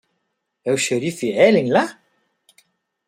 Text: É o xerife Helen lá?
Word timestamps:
É 0.69 0.69
o 0.75 0.81
xerife 0.85 1.27
Helen 1.39 1.67
lá? 1.75 1.85